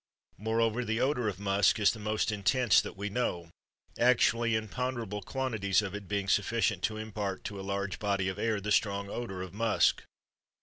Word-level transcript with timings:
Moreover, 0.39 0.83
the 0.83 0.99
odor 0.99 1.27
of 1.29 1.39
musk 1.39 1.77
is 1.79 1.91
the 1.91 1.99
most 1.99 2.31
intense 2.31 2.81
that 2.81 2.97
we 2.97 3.07
know, 3.07 3.51
actually 3.99 4.55
imponderable 4.55 5.21
quantities 5.21 5.83
of 5.83 5.93
it 5.93 6.07
being 6.07 6.27
sufficient 6.27 6.81
to 6.85 6.97
impart 6.97 7.43
to 7.43 7.59
a 7.59 7.61
large 7.61 7.99
body 7.99 8.27
of 8.27 8.39
air 8.39 8.59
the 8.59 8.71
strong 8.71 9.11
odor 9.11 9.43
of 9.43 9.53
musk. 9.53 10.01